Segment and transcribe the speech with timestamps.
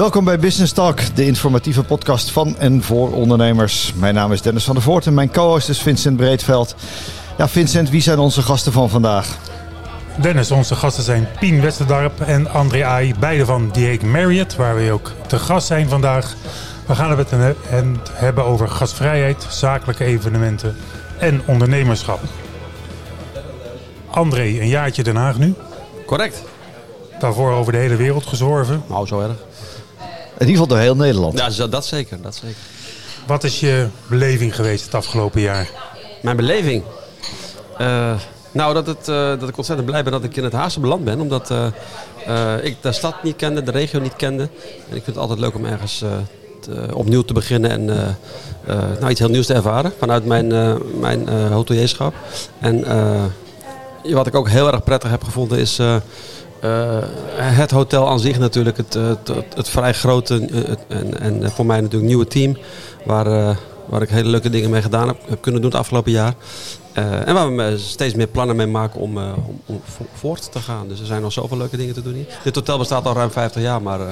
[0.00, 3.92] Welkom bij Business Talk, de informatieve podcast van en voor ondernemers.
[3.94, 6.74] Mijn naam is Dennis van der Voort en mijn co-host is Vincent Breedveld.
[7.38, 9.38] Ja, Vincent, wie zijn onze gasten van vandaag?
[10.20, 14.92] Dennis, onze gasten zijn Pien Westerdarp en André Ai, beide van Diego Marriott, waar we
[14.92, 16.34] ook te gast zijn vandaag.
[16.86, 17.30] We gaan het
[18.12, 20.76] hebben over gastvrijheid, zakelijke evenementen
[21.18, 22.20] en ondernemerschap.
[24.10, 25.54] André, een jaartje Den Haag nu.
[26.06, 26.42] Correct.
[27.18, 28.82] Daarvoor over de hele wereld gezworven.
[28.88, 29.48] Nou, zo erg.
[30.40, 31.38] In ieder geval door heel Nederland.
[31.38, 32.56] Ja, zo- dat zeker, dat zeker.
[33.26, 35.68] Wat is je beleving geweest het afgelopen jaar?
[36.22, 36.82] Mijn beleving?
[37.78, 38.12] Eh,
[38.52, 41.04] nou, dat, het, eh, dat ik ontzettend blij ben dat ik in het Haagse beland
[41.04, 41.20] ben.
[41.20, 41.66] Omdat eh,
[42.26, 44.42] eh, ik de stad niet kende, de regio niet kende.
[44.88, 46.08] En ik vind het altijd leuk om ergens eh,
[46.60, 48.08] te- opnieuw te beginnen en eh,
[48.66, 49.92] eh, nou, iets heel nieuws te ervaren.
[49.98, 52.14] Vanuit mijn, eh, mijn eh, hotelierschap.
[52.60, 53.24] En eh,
[54.14, 55.78] wat ik ook heel erg prettig heb gevonden is...
[56.60, 56.98] eh,
[57.38, 61.50] het hotel aan zich natuurlijk, het, het, het, het vrij grote eh, het- en, en
[61.50, 62.56] voor mij natuurlijk nieuwe team.
[63.04, 66.12] Waar, eh, waar ik hele leuke dingen mee gedaan heb, heb kunnen doen het afgelopen
[66.12, 66.34] jaar.
[66.92, 70.52] Eh, en waar we steeds meer plannen mee maken om, eh, om, om vo- voort
[70.52, 70.88] te gaan.
[70.88, 72.26] Dus er zijn nog zoveel leuke dingen te doen hier.
[72.44, 74.06] Dit hotel bestaat al ruim 50 jaar, maar eh,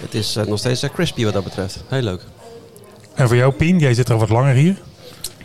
[0.00, 1.78] het is nog steeds crispy wat dat betreft.
[1.88, 2.22] Heel leuk.
[3.14, 4.78] En voor jou, Pien, jij zit er wat langer hier.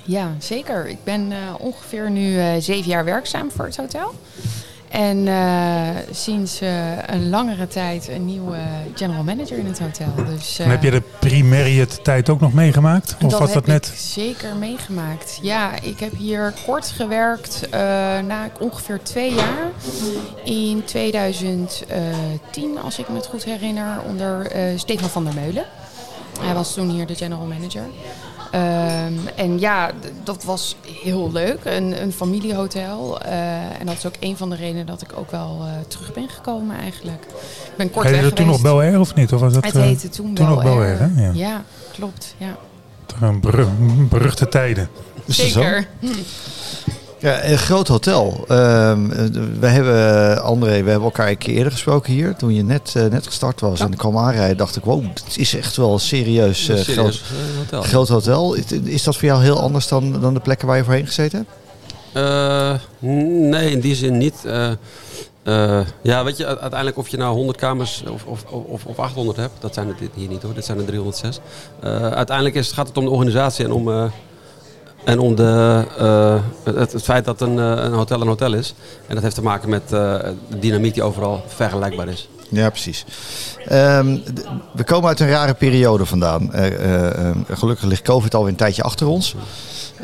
[0.03, 0.87] Ja, zeker.
[0.87, 4.13] Ik ben eh, ongeveer nu eh, zeven jaar werkzaam voor het hotel.
[4.93, 8.57] En eh, sinds eh, een langere tijd een nieuwe
[8.95, 10.13] general manager in het hotel.
[10.25, 13.15] Dus, heb je de pre-Marriott tijd ook nog meegemaakt?
[13.23, 13.87] Of dat was dat net?
[13.87, 15.39] ik zeker meegemaakt.
[15.41, 17.79] Ja, ik heb hier kort gewerkt, eh,
[18.19, 19.71] na ongeveer twee jaar.
[20.43, 25.65] In 2010, als ik me het goed herinner, onder eh, Stefan van der Meulen.
[26.39, 27.85] Hij was toen hier de general manager.
[28.53, 29.91] Ehm, en ja,
[30.23, 31.59] dat was heel leuk.
[31.63, 33.21] Een, een familiehotel.
[33.21, 36.13] eh, en dat is ook een van de redenen dat ik ook wel eh, terug
[36.13, 37.23] ben gekomen eigenlijk.
[37.23, 38.61] Ik ben kort Heette weg het toen nog.
[38.61, 39.33] Bel Air of niet?
[39.33, 41.11] Of was dat, Het eh, heette toen, toen Bel nog Bel Air.
[41.15, 41.31] Ja.
[41.33, 42.35] ja, klopt.
[42.37, 42.57] Ja.
[44.09, 44.89] beruchte tijden.
[45.25, 45.61] Is dat zo?
[45.61, 45.87] Zeker.
[47.23, 48.45] Ja, een groot hotel.
[48.47, 49.25] Ehm, eh,
[49.59, 52.35] we hebben, André, we hebben elkaar een keer eerder gesproken hier.
[52.35, 55.37] Toen je net, eh, net gestart was en ik kwam aanrijden, dacht ik, wow, het
[55.37, 57.81] is echt wel een serieus, eh, Serieus, groot, eh, hotel.
[57.81, 58.53] groot hotel.
[58.53, 61.47] Is, is dat voor jou heel anders dan, dan de plekken waar je voorheen gezeten
[62.11, 62.91] hebt?
[63.49, 64.35] Nee, in die zin niet.
[66.01, 69.53] Ja, weet je, uiteindelijk of je nou 100 kamers of, of, of, of 800 hebt,
[69.59, 71.39] dat zijn het hier niet hoor, dit zijn er 306.
[71.79, 74.11] Eh, uiteindelijk is, gaat het om de organisatie en om,
[75.05, 76.39] en om de, eh,
[76.75, 78.73] het, het feit dat een, eh, een hotel een hotel is.
[79.07, 79.89] En dat heeft te maken met eh,
[80.49, 82.29] de dynamiek die overal vergelijkbaar is.
[82.53, 83.05] Ja, precies.
[83.67, 84.17] Ehm,
[84.71, 86.53] we komen uit een rare periode vandaan.
[86.53, 89.35] Eh, eh, eh, gelukkig ligt COVID alweer een tijdje achter ons.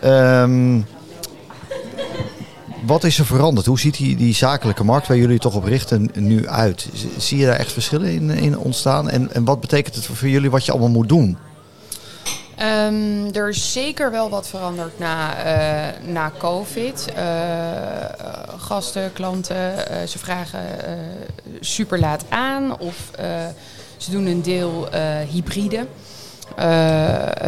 [0.02, 0.82] Ehm,
[2.86, 3.66] wat is er veranderd?
[3.66, 6.88] Hoe ziet die, die zakelijke markt waar jullie toch op richten nu uit?
[7.18, 9.10] Zie je daar echt verschillen in, in ontstaan?
[9.10, 11.38] En, en wat betekent het voor jullie wat je allemaal moet doen?
[12.59, 17.06] Ehm, er is zeker wel wat veranderd na, eh, na COVID.
[17.16, 17.25] Eh,
[18.58, 20.59] gasten, klanten, eh, ze vragen
[21.59, 23.12] super laat aan of
[23.98, 24.88] ze doen een deel
[25.30, 25.86] hybride,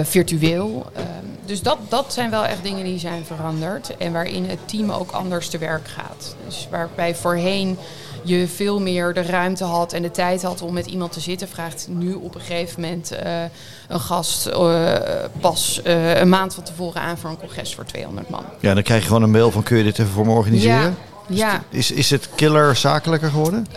[0.01, 0.85] virtueel.
[0.95, 1.05] Ehm,
[1.45, 5.11] dus dat, dat zijn wel echt dingen die zijn veranderd en waarin het team ook
[5.11, 6.35] anders te werk gaat.
[6.45, 7.77] Dus waarbij voorheen
[8.23, 11.47] je veel meer de ruimte had en de tijd had om met iemand te zitten,
[11.47, 13.43] vraagt nu op een gegeven moment eh,
[13.87, 14.93] een gast eh,
[15.39, 18.43] pas eh, een maand van tevoren aan voor een congres voor 200 man.
[18.59, 20.97] Ja, dan krijg je gewoon een mail van kun je dit even voor me organiseren?
[21.27, 23.67] Ja, Is, is het killer zakelijker geworden?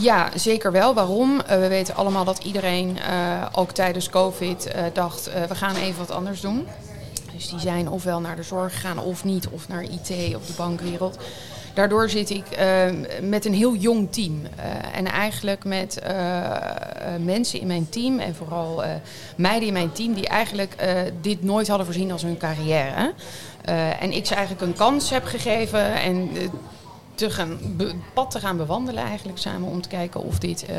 [0.00, 0.94] Ja, zeker wel.
[0.94, 1.42] Waarom?
[1.48, 2.98] We weten allemaal dat iedereen
[3.52, 6.66] ook tijdens COVID dacht, we gaan even wat anders doen.
[7.34, 10.52] Dus die zijn ofwel naar de zorg gegaan of niet, of naar IT of de
[10.56, 11.18] bankwereld.
[11.74, 12.86] Daardoor zit ik eh,
[13.22, 14.42] met een heel jong team.
[14.56, 16.16] Eh, en eigenlijk met eh,
[17.24, 18.82] mensen in mijn team en vooral
[19.36, 20.74] meiden in mijn team die eigenlijk
[21.20, 23.12] dit nooit hadden voorzien als hun carrière.
[24.00, 26.30] En ik ze eigenlijk een kans heb gegeven en
[27.14, 30.76] te gaan be- pad te gaan bewandelen eigenlijk samen om te kijken of dit eh,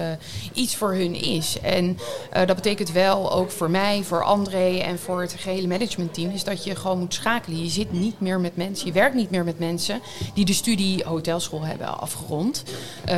[0.53, 1.57] iets voor hun is.
[1.61, 1.97] En
[2.31, 6.43] eh, dat betekent wel ook voor mij, voor André en voor het gehele managementteam is
[6.43, 7.63] dat je gewoon moet schakelen.
[7.63, 9.99] Je zit niet meer met mensen, je werkt niet meer met mensen
[10.33, 12.63] die de studie hotelschool hebben afgerond.
[13.05, 13.15] Eh,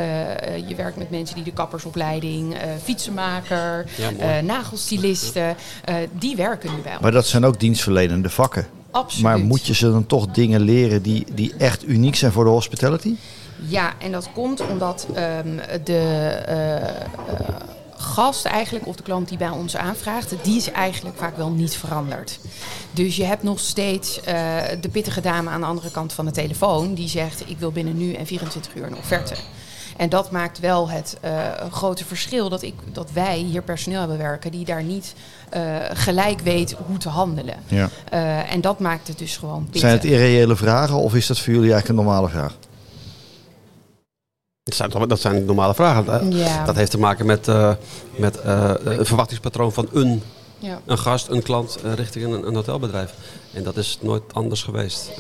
[0.68, 5.56] je werkt met mensen die de kappersopleiding, eh, fietsenmaker, Ja, eh, nagelstilisten,
[5.86, 7.02] eh, die werken nu ons.
[7.02, 8.68] Maar dat zijn ook dienstverlenende vakken.
[8.92, 9.24] Absoluut.
[9.24, 12.50] Maar moet je ze dan toch dingen leren die, die echt uniek zijn voor de
[12.50, 13.16] hospitality?
[13.68, 16.96] Ja, en dat komt omdat ehm, de eh, eh,
[17.96, 21.78] gast eigenlijk, of de klant die bij ons aanvraagt, die is eigenlijk vaak wel niet
[21.78, 22.40] veranderd.
[22.92, 26.32] Dus je hebt nog steeds eh, de pittige dame aan de andere kant van de
[26.32, 29.36] telefoon die zegt: Ik wil binnen nu en 24 uur een offerte.
[29.98, 31.32] En dat maakt wel het uh,
[31.72, 35.14] grote verschil dat, ik, dat wij hier personeel hebben werken die daar niet
[35.56, 37.56] uh, gelijk weet hoe te handelen.
[37.68, 37.90] Ja.
[38.14, 39.82] Uh, en dat maakt het dus gewoon pittig.
[39.82, 42.56] Zijn het irreële vragen of is dat voor jullie eigenlijk een normale vraag?
[44.64, 46.32] Dat zijn, dat zijn normale vragen.
[46.32, 46.66] Ja.
[46.66, 47.74] Dat heeft te maken met, uh,
[48.16, 50.24] met uh, een verwachtingspatroon van een,
[50.60, 50.80] ja.
[50.86, 53.14] een gast, een klant uh, richting een, een, hotelbedrijf.
[53.54, 55.12] En dat is nooit anders geweest.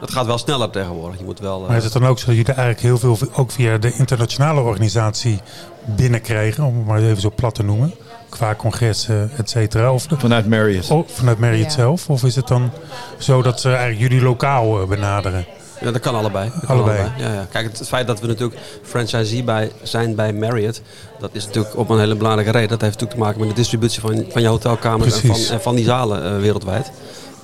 [0.00, 1.18] het gaat wel sneller tegenwoordig.
[1.18, 3.50] Je moet wel, maar is het dan ook zo dat jullie eigenlijk heel veel ook
[3.50, 5.40] via de internationale organisatie
[5.84, 7.94] binnenkrijgen, om het maar even zo plat te noemen?
[8.28, 9.92] Qua congressen, et cetera?
[9.92, 10.90] Of vanuit Marriott?
[10.90, 11.76] Oh, vanuit Marriott ja.
[11.76, 12.10] zelf?
[12.10, 12.70] Of is het dan
[13.18, 15.46] zo dat ze eigenlijk jullie lokaal benaderen?
[15.80, 16.50] Ja, dat kan allebei.
[16.60, 16.96] Dat allebei.
[16.96, 17.32] Kan allebei.
[17.32, 17.46] Ja, ja.
[17.50, 20.82] Kijk, het feit dat we natuurlijk franchisee bij, zijn bij Marriott,
[21.18, 22.68] dat is natuurlijk op een hele belangrijke reden.
[22.68, 25.60] Dat heeft natuurlijk te maken met de distributie van, van je hotelkamers en van, en
[25.60, 26.90] van, die zalen uh, wereldwijd.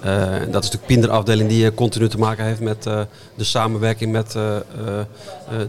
[0.05, 3.01] Uh, dat is natuurlijk Pinder afdeling die continu te maken heeft met uh,
[3.35, 4.33] de samenwerking met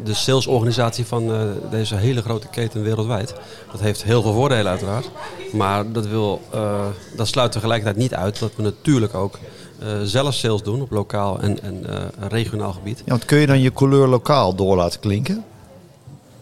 [0.04, 1.32] de salesorganisatie van
[1.70, 3.34] deze hele grote keten wereldwijd.
[3.72, 5.10] Dat heeft heel veel voordelen uiteraard.
[5.54, 6.42] Maar dat, wil,
[7.16, 9.40] dat sluit tegelijkertijd niet uit dat we natuurlijk ook
[10.04, 11.96] zelf sales doen op lokaal en, en uh,
[12.30, 12.98] regionaal gebied.
[12.98, 15.44] Ja, want kun je dan je couleur lokaal door laten klinken?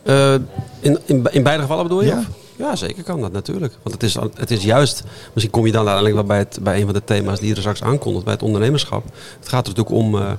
[0.04, 0.34] Uh,
[0.80, 2.22] in, in, in beide gevallen bedoel je?
[2.58, 2.76] Ja.
[2.76, 3.74] Zeker kan dat natuurlijk.
[3.84, 5.04] Want het is, het is juist,
[5.34, 7.54] misschien kom je dan uiteindelijk wel bij, het, bij een van de thema's die je
[7.54, 9.04] er straks aankondigt, bij het ondernemerschap.
[9.40, 10.31] Het gaat er natuurlijk om, uh,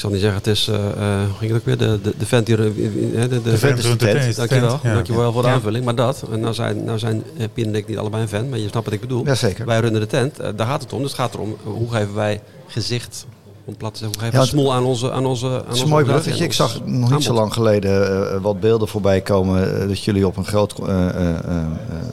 [0.00, 2.46] zal niet zeggen, het is, uh, hoe ging het ook weer, de, de, de vent
[2.46, 2.56] die...
[2.56, 4.36] De, de, de, de vent is de tent.
[4.36, 4.94] Dankjewel, Ja.
[4.94, 5.84] dankjewel voor de aanvulling.
[5.84, 8.48] Maar dat, en nou zijn, nou zijn uh, Pien en ik niet allebei een fan,
[8.48, 9.24] maar je snapt wat ik bedoel.
[9.24, 9.66] Jazeker.
[9.66, 11.00] Wij runnen de tent, uh, daar gaat het om.
[11.02, 13.26] Dus het gaat erom, hoe geven wij gezicht,
[13.64, 15.62] om plat te zeggen, hoe geven Ja, we smol aan onze aan onze aan Het
[15.64, 16.44] is onze een mooi bruggetje.
[16.44, 19.82] Ik zag nog niet zo lang geleden uh, wat beelden voorbij komen.
[19.82, 21.28] uh, dat jullie op een groot, uh,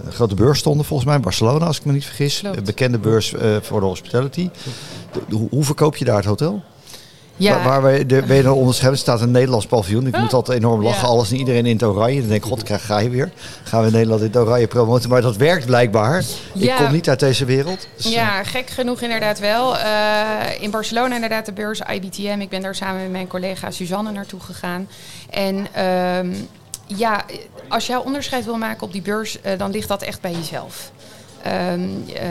[0.10, 2.42] grote beurs stonden, volgens mij in Barcelona, als ik me niet vergis.
[2.44, 4.50] Een bekende beurs uh, voor de hospitality.
[5.12, 6.62] De, de, hoe verkoop je daar het hotel?
[7.40, 8.98] Ja, Waar, waar wij, de, ben je dan onderschept?
[8.98, 10.08] staat een Nederlands paviljoen.
[10.08, 10.22] Ik Ah.
[10.22, 11.02] moet altijd enorm lachen.
[11.02, 11.08] Ja.
[11.08, 12.20] Alles en iedereen in het oranje.
[12.20, 13.32] Dan denk ik, god, krijg ga je weer.
[13.64, 15.10] Gaan we Nederland in het oranje promoten.
[15.10, 16.24] Maar dat werkt blijkbaar.
[16.54, 17.88] Ik kom niet uit deze wereld.
[17.96, 19.76] Dus, Ja, gek genoeg inderdaad wel.
[19.76, 19.82] Uh,
[20.60, 22.40] in Barcelona inderdaad de beurs IBTM.
[22.40, 24.88] Ik ben daar samen met mijn collega Suzanne naartoe gegaan.
[25.30, 26.34] En ehm,
[26.86, 27.26] ja,
[27.68, 30.92] als jij onderscheid wil maken op die beurs, uh, dan ligt dat echt bij jezelf.
[31.72, 32.22] Um, uh,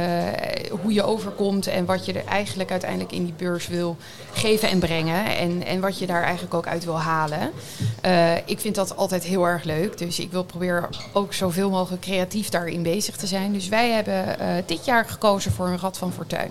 [0.83, 3.97] hoe je overkomt en wat je er eigenlijk uiteindelijk in die beurs wil
[4.33, 5.37] geven en brengen.
[5.37, 7.51] En, en wat je daar eigenlijk ook uit wil halen.
[8.07, 9.99] Uh, ik vind dat altijd heel erg leuk.
[9.99, 13.53] Dus ik wil proberen ook zoveel mogelijk creatief daarin bezig te zijn.
[13.53, 16.51] Dus wij hebben uh, dit jaar gekozen voor een Rad van Fortuin.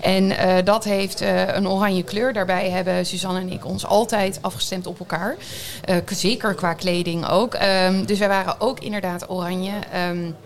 [0.00, 0.32] En
[0.64, 1.20] dat heeft
[1.54, 2.32] een oranje kleur.
[2.32, 5.36] Daarbij hebben Suzanne en ik ons altijd afgestemd op elkaar.
[6.06, 7.54] zeker qua kleding ook.
[7.54, 9.72] Um, dus wij waren ook inderdaad oranje.
[10.10, 10.36] Um,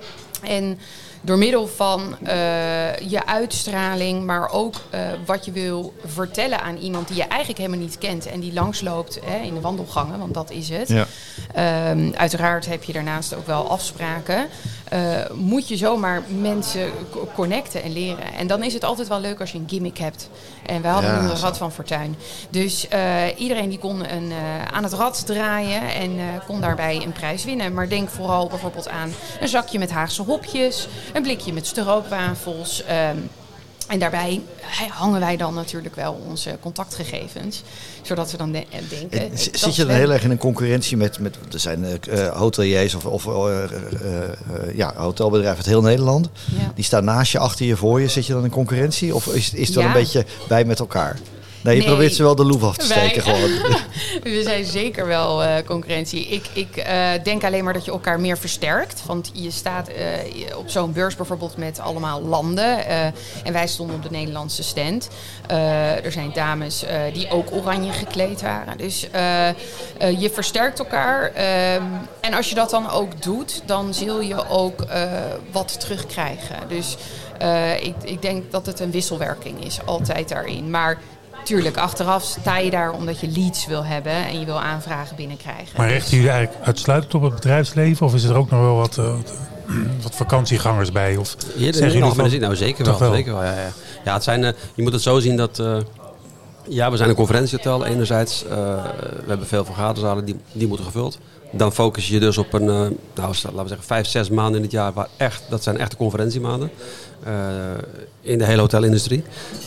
[0.43, 0.79] en
[1.21, 7.09] door middel van uh, je uitstraling, maar ook uh, wat je wil vertellen aan iemand
[7.09, 10.51] die je eigenlijk helemaal niet kent en die langsloopt hè, in de wandelgangen, want dat
[10.51, 10.89] is het.
[10.89, 11.07] Ja.
[11.91, 14.47] Um, uiteraard heb je daarnaast ook wel afspraken.
[14.93, 14.99] Uh,
[15.35, 16.91] moet je zomaar mensen
[17.35, 18.33] connecten en leren.
[18.33, 20.29] En dan is het altijd wel leuk als je een gimmick hebt.
[20.67, 22.17] En we hadden Ja, een rad van fortuin.
[22.51, 22.87] Dus
[23.37, 24.33] iedereen die kon een,
[24.73, 27.75] aan het rad draaien en kon daarbij een prijs winnen.
[27.75, 32.83] Maar denk vooral bijvoorbeeld aan een zakje met Haagse hopjes, een blikje met stroopwafels.
[33.13, 33.31] Um,
[33.89, 34.41] en daarbij
[34.89, 37.63] hangen wij dan natuurlijk wel onze contactgegevens.
[38.03, 39.21] Zodat we dan de denken...
[39.21, 42.29] En dat Zit je dan heel erg in een concurrentie met, met er zijn uh,
[42.29, 46.29] hoteliers of, of uh, uh, ja, hotelbedrijven uit heel Nederland.
[46.59, 46.73] Ja.
[46.75, 48.09] Die staan naast je, achter je, voor je.
[48.09, 49.15] Zit je dan in concurrentie?
[49.15, 49.91] Of is, is het wel Ja.
[49.91, 51.19] een beetje bij met elkaar?
[51.63, 51.91] Nee, je Nee.
[51.91, 53.51] probeert ze wel de loef af te Wij- steken gewoon.
[54.23, 56.27] We zijn zeker wel eh, concurrentie.
[56.27, 59.03] Ik, ik eh, denk alleen maar dat je elkaar meer versterkt.
[59.07, 62.87] Want je staat eh, op zo'n beurs bijvoorbeeld met allemaal landen.
[62.87, 65.09] en wij stonden op de Nederlandse stand.
[66.03, 68.79] Er zijn dames die ook oranje gekleed waren.
[68.79, 69.07] Dus
[70.19, 71.33] je versterkt elkaar.
[71.35, 71.83] Ehm,
[72.21, 74.87] en als je dat dan ook doet, dan zul je ook
[75.53, 76.57] wat terugkrijgen.
[76.69, 76.97] Dus
[77.81, 80.71] ik, ik denk dat het een wisselwerking is, altijd daarin.
[80.71, 80.99] Maar
[81.45, 85.75] tuurlijk, achteraf sta je daar omdat je leads wil hebben en je wil aanvragen binnenkrijgen.
[85.77, 88.07] Maar richten jullie eigenlijk uitsluitend op het bedrijfsleven?
[88.07, 89.33] Of is er ook nog wel wat, eh, wat,
[90.03, 91.17] wat vakantiegangers bij?
[91.17, 92.99] Of Hier, Zeggen jullie nou, van- nou, zeker wel.
[92.99, 93.13] wel?
[93.15, 93.69] Zeker wel ja, ja.
[94.05, 95.59] ja, het zijn, eh, je moet het zo zien dat...
[95.59, 95.77] eh,
[96.69, 98.45] ja, we zijn een conferentiehotel enerzijds.
[98.45, 98.57] Eh,
[99.25, 101.19] we hebben veel vergaderzalen, die, die moeten gevuld.
[101.53, 104.57] Dan focus je je dus op een, eh, nou, laten we zeggen, vijf, zes maanden
[104.57, 104.93] in het jaar.
[104.93, 106.71] Waar echt, dat zijn echte conferentiemaanden.
[107.25, 107.33] Eh,
[108.21, 109.23] in de hele hotelindustrie.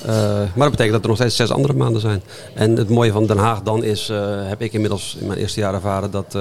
[0.06, 2.24] Eh, maar dat betekent dat er nog steeds zes andere maanden zijn.
[2.54, 5.60] En het mooie van Den Haag dan is, eh, heb ik inmiddels in mijn eerste
[5.60, 6.38] jaar ervaren, dat,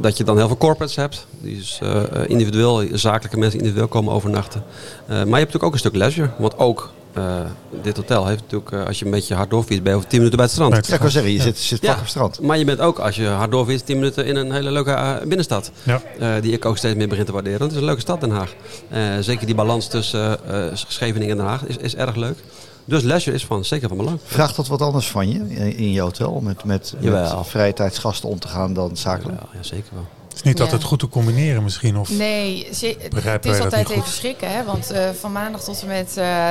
[0.00, 1.26] dat je dan heel veel corporates hebt.
[1.40, 1.80] Die dus
[2.26, 4.62] individueel, zakelijke mensen individueel komen overnachten.
[5.06, 6.30] Maar je hebt natuurlijk ook een stuk leisure.
[6.38, 7.40] Want ook eh,
[7.82, 10.18] dit hotel heeft natuurlijk, eh, als je een beetje hard doorfietst, ben je over 10
[10.18, 10.72] minuten bij het strand.
[10.72, 12.40] Bij Ja, ik wil zeggen, je zit, zit vlak op het strand.
[12.40, 15.20] Maar je bent ook, als je hard doorfietst, 10 minuten in een hele leuke eh,
[15.20, 15.70] binnenstad.
[15.82, 16.00] Ja.
[16.18, 17.60] Eh, die ik ook steeds meer begin te waarderen.
[17.60, 18.54] Het is een leuke stad, Den Haag.
[18.88, 20.38] Eh, zeker die balans tussen
[20.74, 22.38] Scheveningen en Den Haag is, is erg leuk.
[22.84, 24.18] Dus leisure is van, zeker van belang.
[24.24, 26.30] Vraagt dat wat anders van je in, in je hotel?
[26.30, 29.40] Om met, met, met vrije tijdsgasten om te gaan dan zakelijk?
[29.40, 30.06] Ja, ja, zeker wel.
[30.34, 30.64] Het is niet Ja.
[30.64, 31.96] altijd goed te combineren misschien.
[31.98, 32.10] Of...
[32.10, 34.12] Nee, het is altijd even goed?
[34.12, 34.50] schrikken.
[34.50, 34.64] Hè?
[34.64, 36.48] Want eh, van maandag tot en met eh,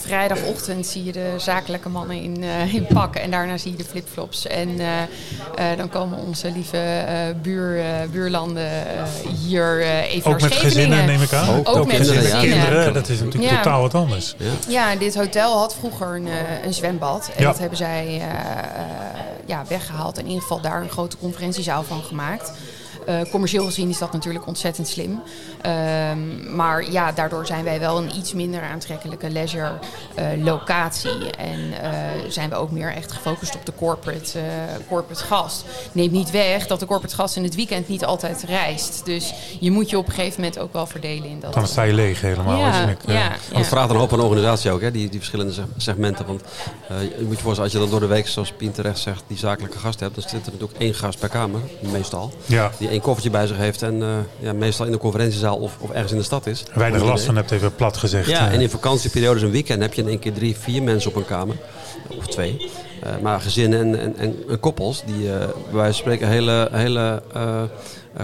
[0.00, 3.20] vrijdagochtend zie je de zakelijke mannen in, eh, in pakken.
[3.22, 4.46] En daarna zie je de flipflops.
[4.46, 5.02] En eh,
[5.72, 8.70] eh, dan komen onze lieve eh, buur, eh, buurlanden
[9.46, 11.56] hier eh, even Ook naar met gezinnen neem ik aan.
[11.58, 12.40] Ook- ook met kinderen, ja.
[12.40, 12.94] kinderen.
[12.94, 13.56] Dat is natuurlijk Ja.
[13.62, 14.34] totaal wat anders.
[14.68, 14.96] Ja.
[14.96, 17.30] Dit hotel had vroeger een, eh, een zwembad.
[17.36, 17.48] En Ja.
[17.50, 18.30] dat hebben zij eh, eh,
[19.46, 20.14] ja, weggehaald.
[20.16, 22.52] En in ieder geval daar een grote conferentiezaal van gemaakt.
[23.08, 25.20] Eh, commercieel gezien is dat natuurlijk ontzettend slim.
[25.62, 29.72] Ehm, maar ja, daardoor zijn wij wel een iets minder aantrekkelijke leisure
[30.14, 31.30] eh, locatie.
[31.38, 31.90] En eh,
[32.28, 34.44] zijn we ook meer echt gefocust op de corporate, eh,
[34.88, 35.64] corporate gast.
[35.92, 39.04] Neemt niet weg dat de corporate gast in het weekend niet altijd reist.
[39.04, 41.54] Dus je moet je op een gegeven moment ook wel verdelen in dat.
[41.54, 42.64] Dan sta je leeg helemaal.
[42.64, 44.90] als ja, ik, eh, ja, Want het vraagt een hoop aan organisatie ook, hè?
[44.90, 46.26] Die, die verschillende seg- segmenten.
[46.26, 46.42] Want
[46.88, 49.22] eh, je moet je voorstellen, als je dan door de week, zoals Pien terecht zegt,
[49.26, 52.32] die zakelijke gast hebt, dan zit er natuurlijk één gast per kamer, meestal.
[52.46, 52.70] Ja.
[52.78, 55.90] Die één koffertje bij zich heeft en eh, ja, meestal in de conferentiezaal of, of
[55.90, 56.64] ergens in de stad is.
[56.74, 58.28] Weinig last van hebt, even plat gezegd.
[58.28, 58.54] Ja, eh.
[58.54, 61.24] en in vakantieperiodes een weekend heb je in één keer drie, vier mensen op een
[61.24, 61.56] kamer.
[62.18, 62.70] Of twee.
[63.02, 67.22] Eh, maar gezinnen en, en, en, koppels, die bij wijze van spreken hele, hele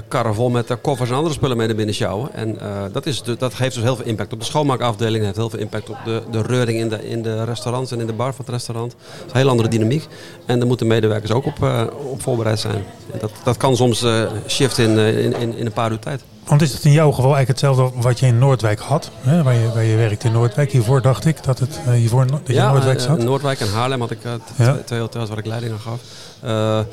[0.08, 2.34] karren vol met eh, koffers en andere spullen mee naar binnen sjouwen.
[2.34, 5.16] En eh, dat, is, dat heeft dus heel veel impact op de schoonmaakafdeling.
[5.16, 8.00] Het heeft heel veel impact op de, de reuring in de, in de restaurants en
[8.00, 8.92] in de bar van het restaurant.
[8.92, 10.06] Het is een heel andere dynamiek.
[10.46, 12.84] En daar moeten medewerkers ook op, eh, op voorbereid zijn.
[13.12, 15.98] En dat, dat kan soms eh shiften in, eh, in, in, in een paar uur
[15.98, 16.22] tijd.
[16.44, 19.10] Want is het in jouw geval eigenlijk hetzelfde wat je in Noordwijk had?
[19.20, 19.42] Hè?
[19.42, 20.72] Waar, je, waar je werkt in Noordwijk.
[20.72, 23.18] Hiervoor dacht ik dat, het, eh, hiervoor, dat je in Noordwijk eh, zat.
[23.18, 24.76] Noordwijk en Haarlem had ik eh, Ja.
[24.84, 26.00] twee, hotels waar ik leiding aan gaf.
[26.42, 26.84] Eh, eh,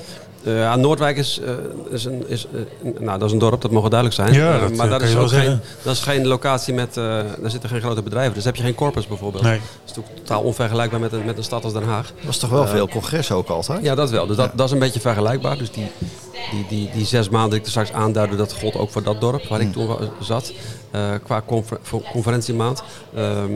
[0.43, 1.53] ja, Noordwijk is, eh,
[1.93, 2.45] is, een, is
[2.83, 4.33] eh, nou, dat is een dorp, dat mogen duidelijk zijn.
[4.33, 7.03] Ja, Eh, dat, maar eh, dat is ook geen, dat is geen locatie met, eh,
[7.41, 8.33] daar zitten geen grote bedrijven.
[8.33, 9.43] Dus heb je geen corpus bijvoorbeeld.
[9.43, 9.57] Nee.
[9.60, 12.07] Dat is natuurlijk totaal onvergelijkbaar met een, met een stad als Den Haag.
[12.15, 13.83] Dat was toch wel veel congres ook altijd?
[13.83, 14.27] Ja, dat wel.
[14.27, 15.57] Dus dat, dat is een beetje vergelijkbaar.
[15.57, 15.91] Dus die,
[16.51, 19.21] die, die, die zes maanden die ik er straks aanduidde, dat gold ook voor dat
[19.21, 20.53] dorp waar ik toen wa- zat.
[20.91, 22.83] eh, qua confer- voor conferentiemaand.
[23.15, 23.51] Ehm,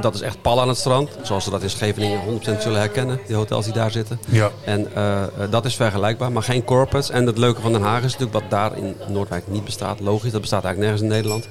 [0.00, 1.10] dat is echt pal aan het strand.
[1.22, 2.20] Zoals ze dat in Scheveningen
[2.58, 3.20] 100% zullen herkennen.
[3.26, 4.20] Die hotels die daar zitten.
[4.28, 4.50] Ja.
[4.64, 7.10] En eh, eh, dat is vergelijkbaar, maar geen corporates.
[7.10, 10.00] En het leuke van Den Haag is natuurlijk wat daar in Noordwijk niet bestaat.
[10.00, 11.48] Logisch, dat bestaat eigenlijk nergens in Nederland.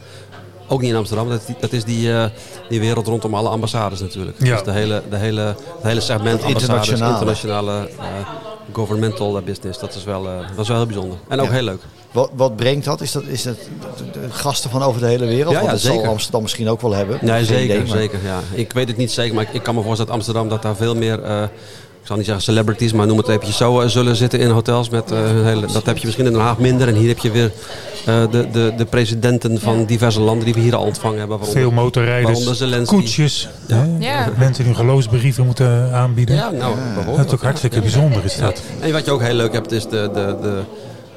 [0.68, 1.30] Ook niet in Amsterdam.
[1.30, 2.26] Dat is die, dat is die, eh,
[2.70, 4.38] die wereld rondom alle ambassades natuurlijk.
[4.40, 4.56] Ja.
[4.56, 7.14] Dus de hele, de hele, het hele segment Het ambassades, internationale.
[7.14, 9.80] internationale eh, governmental eh, business.
[9.80, 11.18] Dat is, wel, eh, dat is wel heel bijzonder.
[11.28, 11.52] En ook Ja.
[11.52, 11.82] heel leuk.
[12.12, 13.02] Wat, wat brengt dat?
[13.02, 13.56] Is dat, is dat
[13.98, 15.54] de, de gasten van over de hele wereld?
[15.54, 16.10] Ja, dat zal zeker.
[16.10, 17.18] Amsterdam misschien ook wel hebben.
[17.22, 17.64] Nee, zeker.
[17.76, 18.40] idee, maar- zeker ja.
[18.54, 20.76] Ik weet het niet zeker, maar ik, ik kan me voorstellen dat Amsterdam dat daar
[20.76, 21.50] veel meer...
[22.10, 24.90] ik zal niet zeggen celebrities, maar noem het eventjes zo, eh, zullen zitten in hotels.
[24.90, 26.88] Met, eh, hele, dat heb je misschien in Den Haag minder.
[26.88, 27.52] En hier heb je weer
[28.06, 29.86] eh, de, de, de presidenten van Ja.
[29.86, 31.38] diverse landen die we hier al ontvangen hebben.
[31.38, 33.50] waaronder- Veel motorrijders, koetsjes.
[33.68, 33.84] hè?
[34.00, 34.30] Ja.
[34.38, 36.36] Mensen die hun geloofsbrieven moeten aanbieden.
[36.36, 36.76] Ja, nou.
[37.18, 37.82] Dat is ook hartstikke Ja.
[37.82, 38.42] bijzonder is Ja.
[38.42, 38.62] dat.
[38.80, 40.60] En wat je ook heel leuk hebt, is de, de, de,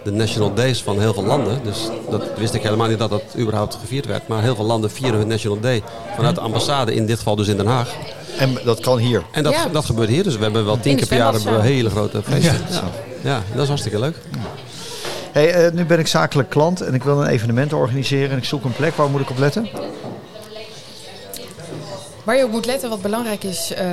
[0.04, 1.58] de National Days van heel veel landen.
[1.64, 4.28] Dus dat wist ik helemaal niet dat dat überhaupt gevierd werd.
[4.28, 5.82] Maar heel veel landen vieren hun National Day
[6.16, 7.94] vanuit de ambassade, in dit geval dus in Den Haag.
[8.38, 9.22] En dat kan hier.
[9.32, 9.66] En dat, Ja.
[9.72, 10.22] dat gebeurt hier.
[10.22, 11.62] Dus we hebben wel tien keer per jaar zwembadzaal.
[11.70, 12.52] hele grote feesten.
[12.70, 12.74] Ja.
[12.74, 13.30] Ja.
[13.30, 13.42] Ja.
[13.52, 14.16] dat is hartstikke leuk.
[15.32, 18.30] Hey, eh, nu ben ik zakelijk klant en ik wil een evenement organiseren.
[18.30, 18.94] En ik zoek een plek.
[18.96, 19.68] Waar moet ik op letten?
[22.24, 23.86] Waar je op moet letten wat belangrijk is eh,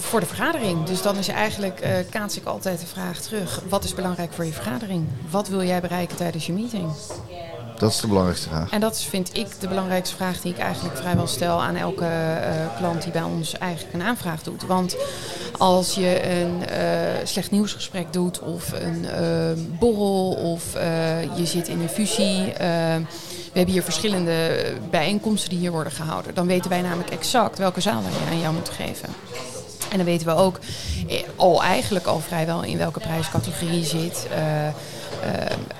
[0.00, 0.84] voor de vergadering.
[0.84, 3.62] Dus dan is eigenlijk, eh kaats ik altijd de vraag terug.
[3.68, 5.06] Wat is belangrijk voor je vergadering?
[5.30, 6.90] Wat wil jij bereiken tijdens je meeting?
[7.82, 8.70] Dat is de belangrijkste vraag.
[8.70, 12.76] En dat vind ik de belangrijkste vraag die ik eigenlijk vrijwel stel aan elke eh,
[12.76, 14.66] klant die bij ons eigenlijk een aanvraag doet.
[14.66, 14.96] Want
[15.58, 20.72] als je een eh, slecht nieuwsgesprek doet of een eh, borrel of
[21.36, 22.52] je zit in een fusie.
[23.52, 26.34] we hebben hier verschillende bijeenkomsten die hier worden gehouden.
[26.34, 29.08] Dan weten wij namelijk exact welke zaal wij aan jou moeten geven.
[29.92, 30.58] En dan weten we ook
[31.08, 34.26] eh, al eigenlijk al vrijwel in welke prijscategorie zit.
[34.30, 34.74] Eh, eh,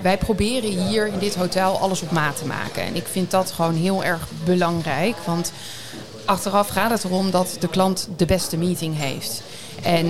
[0.01, 2.83] wij proberen hier in dit hotel alles op maat te maken.
[2.83, 5.15] En ik vind dat gewoon heel erg belangrijk.
[5.25, 5.51] Want
[6.25, 9.43] achteraf gaat het erom dat de klant de beste meeting heeft.
[9.83, 10.07] En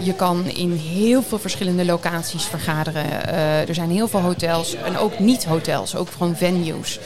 [0.00, 3.26] je kan in heel veel verschillende locaties vergaderen.
[3.68, 6.98] Er zijn heel veel hotels en ook niet-hotels, ook gewoon venues.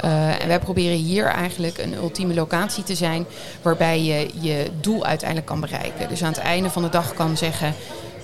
[0.00, 3.26] Eh, en wij proberen hier eigenlijk een ultieme locatie te zijn
[3.62, 6.08] waarbij je je doel uiteindelijk kan bereiken.
[6.08, 7.74] Dus aan het einde van de dag kan zeggen: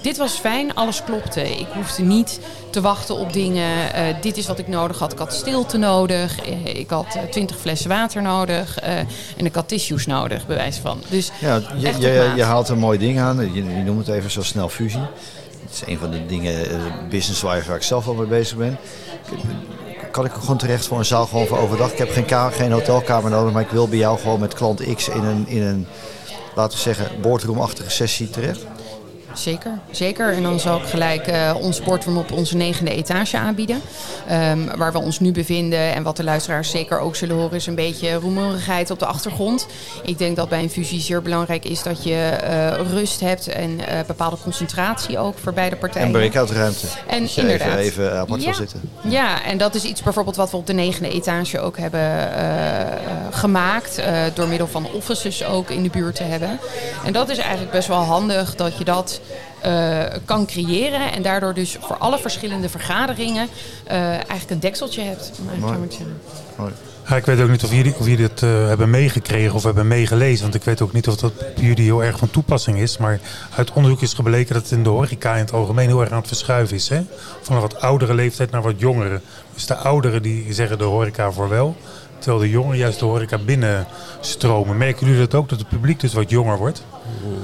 [0.01, 1.59] dit was fijn, alles klopte.
[1.59, 3.95] Ik hoefde niet te wachten op dingen.
[3.95, 5.13] Eh, dit is wat ik nodig had.
[5.13, 6.41] Ik had stilte nodig.
[6.41, 8.79] Eh, ik had twintig flessen water nodig.
[9.37, 11.03] en ik had tissues nodig, bij wijze van.
[11.09, 13.53] Dus ja, je, je, je, haalt een mooi ding aan.
[13.55, 15.07] Je, je noemt het even zo snel fusie.
[15.63, 16.55] Het is een van de dingen,
[17.11, 18.79] business waar ik zelf al mee bezig ben
[20.11, 21.93] kan ik gewoon terecht voor een zaal gewoon voor overdag.
[21.93, 25.09] Ik heb geen, geen hotelkamer nodig, maar ik wil bij jou gewoon met klant X
[25.09, 25.87] in een, in een
[26.55, 28.67] laten we zeggen, boardroomachtige sessie terecht.
[29.35, 30.33] Zeker, zeker.
[30.33, 33.81] En dan zal ik gelijk uh, ons boardroom op onze negende etage aanbieden.
[34.31, 37.57] Um, waar we ons nu bevinden en wat de luisteraars zeker ook zullen horen...
[37.57, 39.67] is een beetje roemerigheid op de achtergrond.
[40.03, 43.49] Ik denk dat bij een fusie zeer belangrijk is dat je uh, rust hebt...
[43.49, 46.07] en uh, bepaalde concentratie ook voor beide partijen.
[46.07, 46.87] En breakout ruimte.
[47.07, 47.79] En dat inderdaad.
[47.79, 48.53] even, even apart ja.
[48.53, 48.81] zitten.
[49.03, 52.31] Ja, en dat is iets bijvoorbeeld wat we op de negende etage ook hebben
[53.31, 54.03] gemaakt...
[54.35, 56.59] door middel van offices ook in de buurt te hebben.
[57.05, 59.21] En dat is eigenlijk best wel handig dat je dat
[59.67, 61.13] uh, kan creëren.
[61.13, 63.49] En daardoor dus voor alle verschillende vergaderingen
[63.87, 65.33] uh, eigenlijk een dekseltje hebt.
[66.57, 66.73] Mooi.
[67.09, 69.89] Ja, ik weet ook niet of jullie, of jullie het uh, hebben meegekregen of hebben
[69.89, 70.43] meegelezen.
[70.43, 72.99] Want ik weet ook niet of dat bij jullie heel erg van toepassing is.
[72.99, 73.21] Maar
[73.57, 76.19] uit onderzoek is gebleken dat het in de horeca in het algemeen heel erg aan
[76.19, 76.89] het verschuiven is.
[76.89, 77.03] Hè?
[77.43, 79.21] Van een wat oudere leeftijd naar wat jongere.
[79.55, 81.77] Dus de ouderen die zeggen de horeca voor wel.
[82.23, 84.77] Terwijl de jongeren juist de horeca binnenstromen.
[84.77, 86.85] Merken jullie dat ook, dat het publiek dus wat jonger wordt?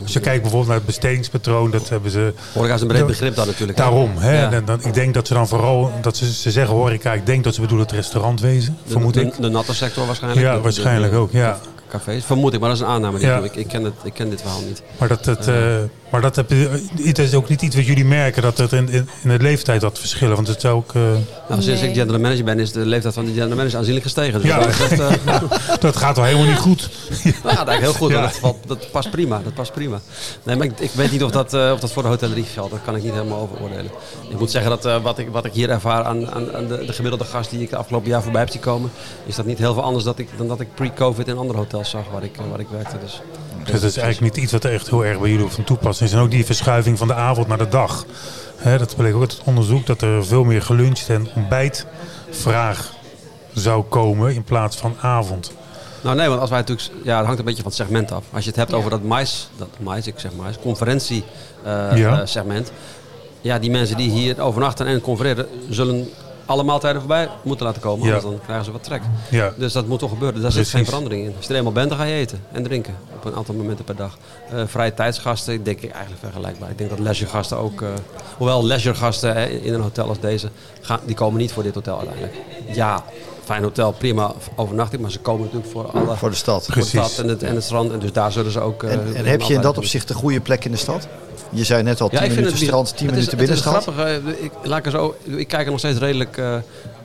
[0.02, 2.34] Als je kijkt bijvoorbeeld naar het bestedingspatroon, dat hebben ze...
[2.52, 3.78] Horeca is een breed begrip dan natuurlijk.
[3.78, 4.10] Daarom.
[4.16, 4.64] Hè?
[4.64, 7.54] Dan, ik denk dat ze dan vooral, dat ze, ze zeggen horeca, ik denk dat
[7.54, 9.34] ze bedoelen het restaurantwezen, vermoed de, ik.
[9.34, 10.46] De, de natte sector waarschijnlijk.
[10.46, 11.58] Ja, waarschijnlijk ook, ja
[11.88, 12.24] cafés.
[12.24, 13.20] Vermoed ik, maar dat is een aanname.
[13.20, 13.38] Ja.
[13.38, 14.82] Ik, ik, ken het, ik ken dit verhaal niet.
[14.98, 15.54] Maar dat, het, uh,
[16.10, 16.52] maar dat heb,
[17.02, 19.82] het is ook niet iets wat jullie merken, dat het in, in, in de leeftijd
[19.82, 20.34] wat verschillen.
[20.34, 20.92] Want het zou ook...
[20.94, 21.02] Uh...
[21.48, 24.40] Nou, sinds ik general manager ben, is de leeftijd van de general manager aanzienlijk gestegen.
[24.40, 25.42] Dus ja, dat, uh...
[25.80, 26.90] dat, gaat wel helemaal niet goed.
[27.42, 28.10] dat gaat eigenlijk heel goed.
[28.10, 28.30] Ja.
[28.42, 29.40] Dat, dat, past prima.
[29.44, 30.00] Dat past prima.
[30.42, 32.70] Nee, maar ik, ik weet niet of dat, of dat voor de hotellerie geldt.
[32.70, 33.90] Dat kan ik niet helemaal over oordelen.
[34.30, 36.92] Ik moet zeggen dat wat, ik, wat ik hier ervaar aan, aan, aan de, de,
[36.92, 38.90] gemiddelde gast die ik de afgelopen jaar voorbij heb zien komen,
[39.26, 41.77] is dat niet heel veel anders dat ik, dan dat ik pre-COVID in andere hotels
[41.86, 42.98] zag waar ik, waar ik werkte.
[42.98, 43.20] Dus,
[43.64, 46.14] dus dat is eigenlijk niet iets wat echt heel erg bij jullie van toepassing is.
[46.16, 48.06] En ook die verschuiving van de avond naar de dag.
[48.56, 52.92] He, dat bleek ook uit het onderzoek dat er veel meer geluncht en ontbijtvraag
[53.52, 55.52] zou komen in plaats van avond.
[56.00, 58.24] Nou nee, want als wij natuurlijk, ja, het hangt een beetje van het segment af.
[58.32, 61.24] Als je het hebt over dat mais, dat mais, ik zeg mais, conferentie
[61.66, 62.20] uh, ja.
[62.20, 62.72] uh, segment.
[63.40, 66.08] Ja, die mensen die hier overnachten en confereren, zullen
[66.48, 68.06] alle maaltijden voorbij moeten laten komen.
[68.06, 69.02] Anders dan krijgen ze wat trek.
[69.30, 69.52] Ja.
[69.56, 70.42] Dus dat moet toch gebeuren.
[70.42, 71.32] Daar zit geen verandering in.
[71.36, 72.96] Als je er eenmaal bent, dan ga je eten en drinken.
[73.14, 74.18] Op een aantal momenten per dag.
[74.54, 76.70] Uh, vrije tijdsgasten, denk ik eigenlijk vergelijkbaar.
[76.70, 77.80] Ik denk dat leisuregasten ook...
[77.80, 77.88] Uh,
[78.36, 80.48] hoewel leisuregasten uh, in een hotel als deze...
[80.80, 82.34] Gaan, die komen niet voor dit hotel uiteindelijk.
[82.72, 83.04] Ja,
[83.44, 85.02] fijn hotel, prima overnachting.
[85.02, 86.16] Maar ze komen natuurlijk voor alle...
[86.16, 86.64] Voor de stad.
[86.64, 87.92] Voor de stad en het, en het strand.
[87.92, 88.82] En dus daar zullen ze ook...
[88.82, 91.08] en, en heb je in dat opzicht een goede plek in de stad?
[91.50, 93.74] Je zei net al 10 ja, minuten strand, 10 minuten binnenstad.
[93.74, 94.40] Het is grappig.
[94.40, 96.54] Ik, laat ik, zo, ik kijk er nog steeds redelijk uh,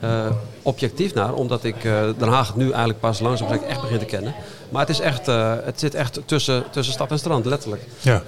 [0.04, 0.26] uh,
[0.62, 1.34] objectief naar.
[1.34, 4.34] Omdat ik uh, Den Haag nu eigenlijk pas langzaam echt begin te kennen.
[4.68, 5.26] Maar het, is echt,
[5.64, 7.82] het zit echt tussen, tussen stad en strand, letterlijk.
[8.00, 8.22] Ja.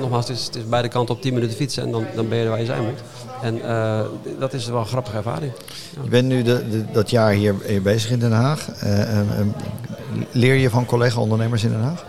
[0.00, 2.38] nogmaals, het is, het is beide kanten op 10 minuten fietsen en dan, dan ben
[2.38, 3.00] je waar je zijn moet.
[3.42, 3.60] En
[4.38, 5.52] dat is wel een grappige ervaring.
[5.94, 6.02] Ja.
[6.02, 8.68] Je bent nu de, de, dat jaar hier, hier, bezig in Den Haag.
[10.30, 12.04] leer je van collega-ondernemers in Den Haag?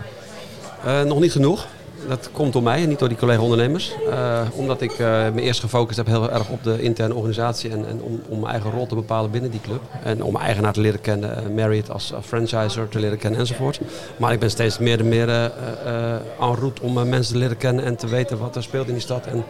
[1.04, 1.66] nog niet genoeg
[2.08, 3.94] dat komt door mij en niet door die collega-ondernemers.
[4.08, 4.98] Uh, omdat ik uh,
[5.34, 8.52] me eerst gefocust heb heel erg op de interne organisatie en, en om, om, mijn
[8.52, 9.80] eigen rol te bepalen binnen die club.
[10.02, 13.80] En om mijn eigenaar te leren kennen, uh, Marriott als franchiser te leren kennen enzovoort.
[14.16, 17.96] Maar ik ben steeds meer en meer en route om mensen te leren kennen en
[17.96, 19.26] te weten wat er speelt in die stad.
[19.26, 19.44] En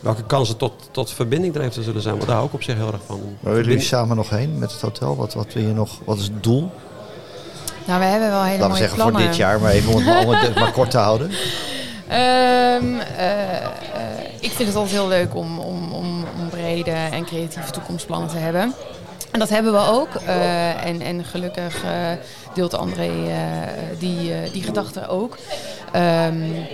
[0.00, 2.14] welke kansen tot, tot verbinding er even zullen zijn.
[2.14, 3.20] Want daar hou ik op zich heel erg van.
[3.40, 5.16] Waar willen jullie samen nog heen met het hotel?
[5.16, 6.70] Wat, wat, wil je nog, wat is het doel?
[7.86, 9.20] Nou, we hebben wel hele Laten we zeggen plannen.
[9.20, 9.98] voor dit jaar, maar even om
[10.30, 11.30] het maar kort te houden.
[12.12, 13.00] Uh, uh,
[14.40, 18.74] ik vind het altijd heel leuk om, om, om, brede en creatieve toekomstplannen te hebben.
[19.30, 20.08] En dat hebben we ook.
[20.14, 21.84] Uh, en, en gelukkig
[22.54, 23.10] deelt André
[23.98, 25.38] die, die gedachte ook.
[25.96, 26.66] Um,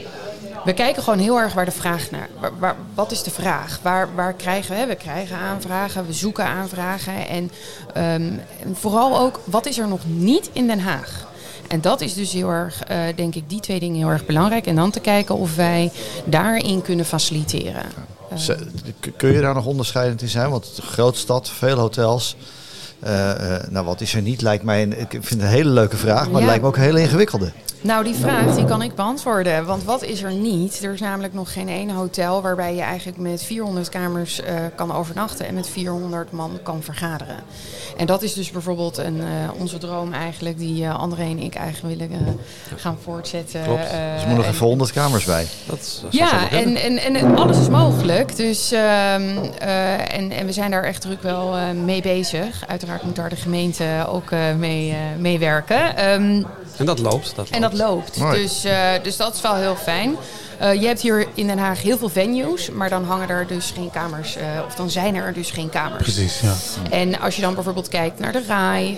[0.65, 2.29] we kijken gewoon heel erg waar de vraag naar.
[2.41, 3.79] Waar, waar, wat is de vraag?
[3.83, 4.87] Waar, waar krijgen we?
[4.87, 7.29] We krijgen aanvragen, we zoeken aanvragen.
[7.29, 7.51] En,
[7.97, 11.27] um, en vooral ook, wat is er nog niet in Den Haag?
[11.69, 14.67] En dat is dus heel erg, uh, denk ik, die twee dingen heel erg belangrijk.
[14.67, 15.91] En dan te kijken of wij
[16.25, 17.85] daarin kunnen faciliteren.
[19.17, 20.51] Kun je daar nog onderscheidend in zijn?
[20.51, 22.37] Want het is een grote stad, veel hotels.
[23.05, 23.33] Uh,
[23.69, 24.43] nou, wat is er niet?
[24.43, 26.37] Lijkt mij een, ik vind het een hele leuke vraag, maar ja.
[26.37, 27.53] het lijkt me ook een hele ingewikkelde.
[27.81, 29.67] Nou, die vraag die kan ik beantwoorden.
[29.67, 30.85] Want wat is er niet?
[30.85, 34.93] Er is namelijk nog geen één hotel waarbij je eigenlijk met 400 kamers uh, kan
[34.93, 37.37] overnachten en met 400 man kan vergaderen.
[37.97, 39.25] En dat is dus bijvoorbeeld een, uh,
[39.59, 42.39] onze droom eigenlijk, die uh, André en ik eigenlijk willen
[42.77, 43.63] gaan voortzetten.
[43.63, 43.81] Klopt.
[43.81, 45.47] dus er moeten nog even 100 kamers bij.
[45.67, 48.37] Dat, dat ja, en, en, en alles is mogelijk.
[48.37, 52.65] Dus, ehm, en, en we zijn daar echt druk wel mee bezig.
[52.67, 56.11] Uiteraard moet daar de gemeente ook mee meewerken.
[56.11, 56.47] Um,
[56.79, 57.37] en dat loopt.
[57.37, 58.21] Dat en dat loopt.
[58.21, 60.17] Dus, uh, dus dat is wel heel fijn.
[60.63, 63.71] Uh, je hebt hier in Den Haag heel veel venues, maar dan hangen er dus
[63.71, 64.37] geen kamers.
[64.37, 66.03] Uh, of dan zijn er dus geen kamers.
[66.03, 66.55] Precies, ja.
[66.91, 68.95] En als je dan bijvoorbeeld kijkt naar de RAI,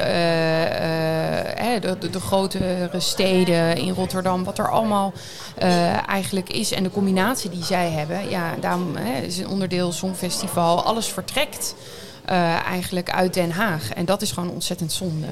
[1.81, 5.12] de, de, de, grotere steden in Rotterdam, wat er allemaal
[6.07, 6.73] eigenlijk is.
[6.73, 10.83] En de combinatie die zij hebben, ja, daarom is een onderdeel Songfestival.
[10.83, 11.75] Alles vertrekt
[12.66, 13.93] eigenlijk uit Den Haag.
[13.93, 15.27] En dat is gewoon ontzettend zonde.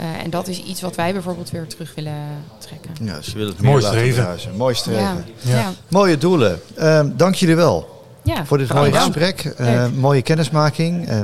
[0.00, 2.90] Uh, en dat is iets wat wij bijvoorbeeld weer terug willen trekken.
[3.00, 4.36] Ja, ze willen het Mooi streven.
[4.56, 5.24] Mooi streven.
[5.40, 5.56] Ja.
[5.56, 5.70] Ja.
[5.88, 6.60] Mooie doelen.
[6.78, 7.92] Uh, dank jullie wel.
[8.24, 9.54] Ja, voor dit mooie gesprek.
[9.60, 11.10] Uh, mooie kennismaking.
[11.10, 11.20] Uh,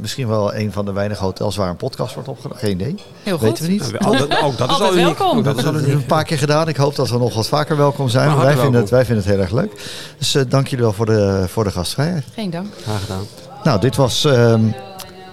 [0.00, 2.58] misschien wel een van de weinige hotels waar een podcast wordt opgenomen.
[2.58, 2.94] Geen idee.
[3.22, 3.90] Heel Weten we niet.
[3.98, 5.42] Ja, ook, ook dat is al welkom.
[5.42, 6.68] Dat, is al een paar keer gedaan.
[6.68, 8.36] Ik hoop dat we nog wat vaker welkom zijn.
[8.36, 9.72] Wij vinden, het, wij vinden het heel erg leuk.
[10.18, 12.24] Dus uh, dank jullie wel voor de, voor de gastvrijheid.
[12.34, 12.66] Geen dank.
[12.82, 13.24] Graag gedaan.
[13.62, 14.60] Nou, dit was ehm,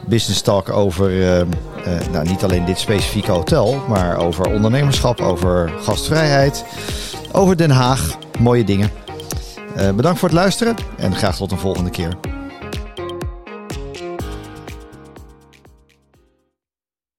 [0.07, 1.47] Business Talk over ehm,
[1.87, 6.65] uh, nou, niet alleen dit specifieke hotel, maar over ondernemerschap, over gastvrijheid,
[7.31, 8.17] over Den Haag.
[8.39, 8.89] Mooie dingen.
[9.77, 12.34] Uh, bedankt voor het luisteren en graag tot een volgende keer.